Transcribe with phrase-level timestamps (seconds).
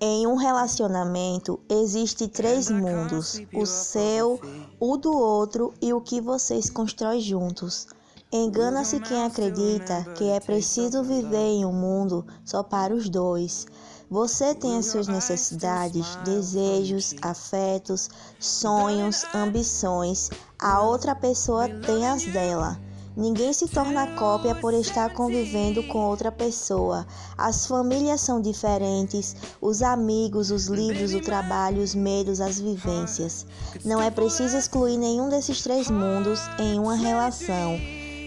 [0.00, 4.40] Em um relacionamento existe três mundos: o seu,
[4.80, 7.86] o do outro e o que vocês constroem juntos.
[8.32, 13.66] Engana-se quem acredita que é preciso viver em um mundo só para os dois.
[14.10, 18.10] Você tem as suas necessidades, desejos, afetos,
[18.40, 20.30] sonhos, ambições.
[20.58, 22.78] A outra pessoa tem as dela.
[23.16, 27.06] Ninguém se torna cópia por estar convivendo com outra pessoa.
[27.38, 33.46] As famílias são diferentes, os amigos, os livros, o trabalho, os medos, as vivências.
[33.84, 37.78] Não é preciso excluir nenhum desses três mundos em uma relação.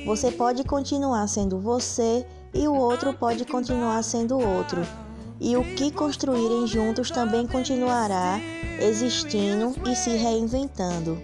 [0.06, 4.82] Você pode continuar sendo você e o outro pode continuar sendo outro.
[5.38, 8.40] E o que construírem juntos também continuará
[8.80, 11.22] existindo e se reinventando.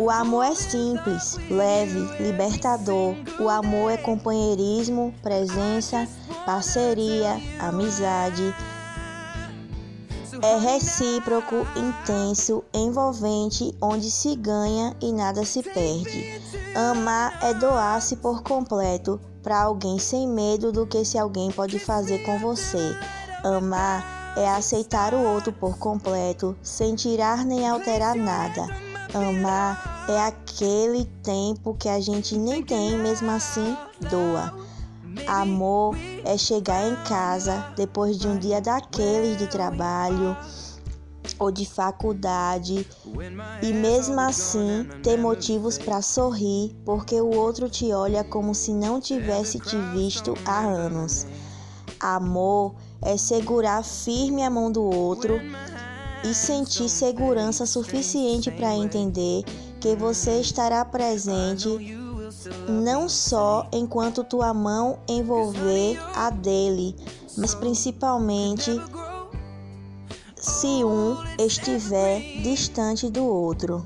[0.00, 3.14] O amor é simples, leve, libertador.
[3.38, 6.08] O amor é companheirismo, presença,
[6.46, 8.54] parceria, amizade.
[10.40, 16.40] É recíproco, intenso, envolvente, onde se ganha e nada se perde.
[16.74, 22.20] Amar é doar-se por completo para alguém sem medo do que se alguém pode fazer
[22.20, 22.96] com você.
[23.44, 28.66] Amar é aceitar o outro por completo, sem tirar nem alterar nada.
[29.12, 33.76] Amar é aquele tempo que a gente nem tem, mesmo assim
[34.10, 34.52] doa.
[35.26, 40.36] Amor é chegar em casa depois de um dia daqueles de trabalho
[41.38, 42.86] ou de faculdade
[43.62, 49.00] e mesmo assim ter motivos para sorrir porque o outro te olha como se não
[49.00, 51.26] tivesse te visto há anos.
[51.98, 55.40] Amor é segurar firme a mão do outro
[56.24, 59.44] e sentir segurança suficiente para entender
[59.80, 61.68] que você estará presente
[62.68, 66.94] não só enquanto tua mão envolver a dele,
[67.36, 68.70] mas principalmente
[70.36, 73.84] se um estiver distante do outro.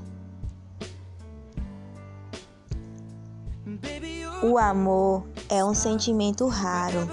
[4.43, 7.09] O amor é um sentimento raro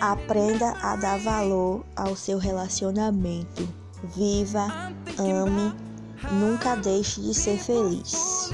[0.00, 3.66] Aprenda a dar valor ao seu relacionamento.
[4.14, 5.74] Viva, ame,
[6.32, 8.50] nunca deixe de ser feliz.